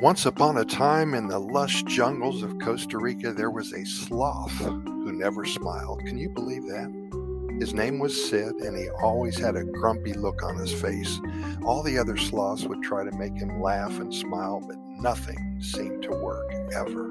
[0.00, 4.50] Once upon a time in the lush jungles of Costa Rica, there was a sloth
[4.52, 6.00] who never smiled.
[6.06, 7.58] Can you believe that?
[7.60, 11.20] His name was Sid, and he always had a grumpy look on his face.
[11.66, 16.02] All the other sloths would try to make him laugh and smile, but nothing seemed
[16.04, 17.10] to work ever.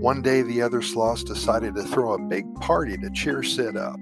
[0.00, 4.00] One day, the other sloths decided to throw a big party to cheer Sid up.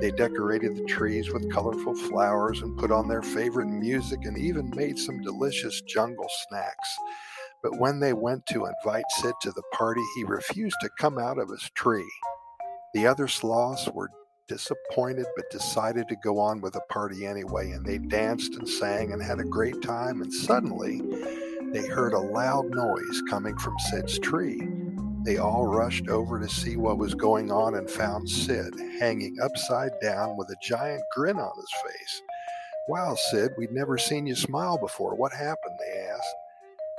[0.00, 4.70] They decorated the trees with colorful flowers and put on their favorite music and even
[4.76, 6.96] made some delicious jungle snacks.
[7.62, 11.38] But when they went to invite Sid to the party, he refused to come out
[11.38, 12.10] of his tree.
[12.94, 14.10] The other sloths were
[14.48, 19.12] disappointed but decided to go on with the party anyway, and they danced and sang
[19.12, 20.22] and had a great time.
[20.22, 21.02] And suddenly,
[21.72, 24.60] they heard a loud noise coming from Sid's tree.
[25.26, 29.90] They all rushed over to see what was going on and found Sid hanging upside
[30.00, 32.22] down with a giant grin on his face.
[32.88, 35.16] Wow, Sid, we'd never seen you smile before.
[35.16, 35.76] What happened?
[35.80, 36.36] They asked.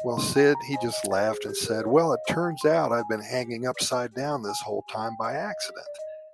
[0.04, 4.14] Well, Sid, he just laughed and said, Well, it turns out I've been hanging upside
[4.14, 5.88] down this whole time by accident.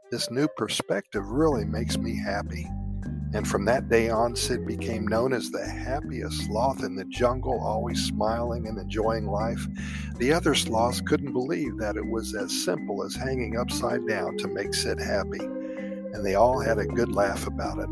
[0.09, 2.67] This new perspective really makes me happy.
[3.33, 7.59] And from that day on, Sid became known as the happiest sloth in the jungle,
[7.63, 9.67] always smiling and enjoying life.
[10.17, 14.47] The other sloths couldn't believe that it was as simple as hanging upside down to
[14.47, 17.89] make Sid happy, and they all had a good laugh about it.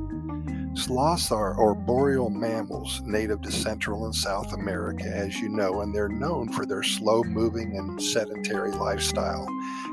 [0.78, 6.08] Sloths are arboreal mammals native to Central and South America, as you know, and they're
[6.08, 9.48] known for their slow moving and sedentary lifestyle.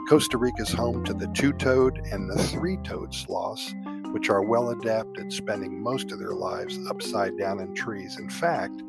[0.09, 3.75] Costa Rica is home to the two toed and the three toed sloths
[4.13, 8.19] which are well adapted, spending most of their lives upside down in trees.
[8.19, 8.83] In fact,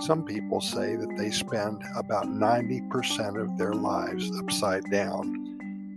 [0.00, 5.42] some people say that they spend about 90% of their lives upside down.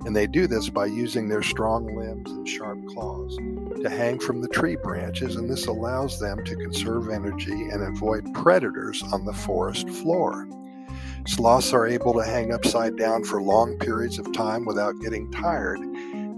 [0.05, 3.36] And they do this by using their strong limbs and sharp claws
[3.81, 8.33] to hang from the tree branches, and this allows them to conserve energy and avoid
[8.33, 10.47] predators on the forest floor.
[11.27, 15.80] Sloths are able to hang upside down for long periods of time without getting tired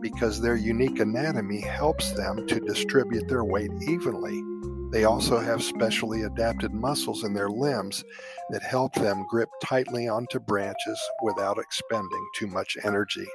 [0.02, 4.44] because their unique anatomy helps them to distribute their weight evenly.
[4.92, 8.04] They also have specially adapted muscles in their limbs
[8.50, 13.28] that help them grip tightly onto branches without expending too much energy.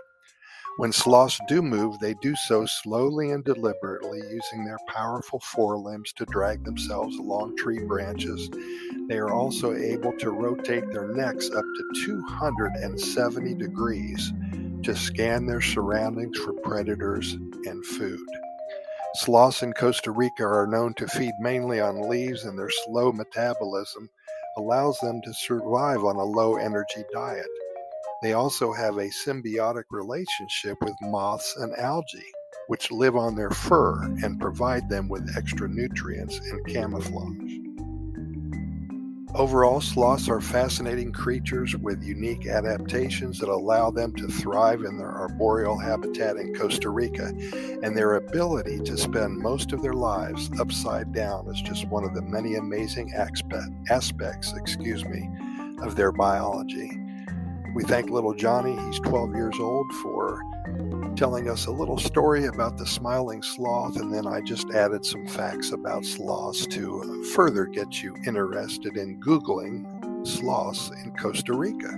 [0.79, 6.27] When sloths do move, they do so slowly and deliberately, using their powerful forelimbs to
[6.27, 8.51] drag themselves along tree branches.
[9.09, 14.33] They are also able to rotate their necks up to 270 degrees
[14.83, 17.33] to scan their surroundings for predators
[17.65, 18.27] and food.
[19.15, 24.11] Sloths in Costa Rica are known to feed mainly on leaves, and their slow metabolism
[24.59, 27.47] allows them to survive on a low energy diet.
[28.23, 32.33] They also have a symbiotic relationship with moths and algae,
[32.67, 37.53] which live on their fur and provide them with extra nutrients and camouflage.
[39.35, 45.11] Overall, sloths are fascinating creatures with unique adaptations that allow them to thrive in their
[45.11, 47.35] arboreal habitat in Costa Rica,
[47.83, 52.15] and their ability to spend most of their lives upside down is just one of
[52.15, 55.29] the many amazing aspects, excuse me,
[55.83, 56.99] of their biology.
[57.77, 60.41] We thank little Johnny, he's 12 years old, for
[61.15, 65.27] telling us a little story about the smiling sloth, and then I just added some
[65.27, 71.91] facts about sloths to further get you interested in Googling sloths in Costa Rica.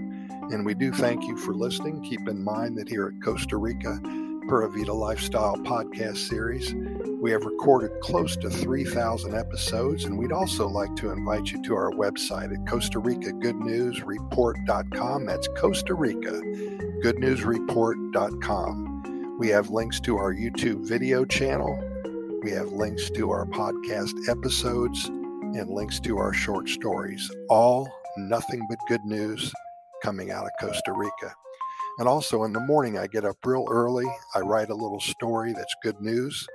[0.51, 2.03] And we do thank you for listening.
[2.03, 4.01] Keep in mind that here at Costa Rica,
[4.49, 6.73] Pura Vida Lifestyle podcast series,
[7.21, 11.75] we have recorded close to 3,000 episodes, and we'd also like to invite you to
[11.75, 15.27] our website at Costa Rica Good News Report.com.
[15.27, 16.41] That's Costa Rica
[17.03, 19.37] Good News Report.com.
[19.39, 21.77] We have links to our YouTube video channel.
[22.43, 27.29] We have links to our podcast episodes and links to our short stories.
[27.49, 29.53] All nothing but good news
[30.05, 31.35] coming out of Costa Rica.
[31.99, 34.07] And also in the morning, I get up real early.
[34.37, 36.47] I write a little story that's good news.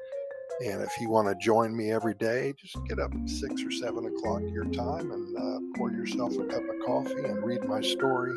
[0.62, 3.72] And if you want to join me every day, just get up at six or
[3.72, 7.82] seven o'clock your time and uh, pour yourself a cup of coffee and read my
[7.82, 8.34] story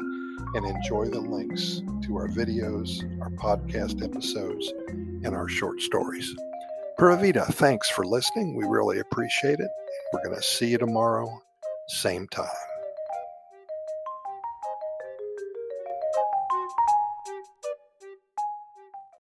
[0.55, 6.35] and enjoy the links to our videos, our podcast episodes, and our short stories.
[6.99, 8.57] Pura Vida, thanks for listening.
[8.57, 9.71] We really appreciate it.
[10.13, 11.43] We're going to see you tomorrow,
[11.89, 12.76] same time.